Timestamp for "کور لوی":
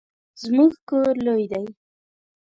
0.89-1.45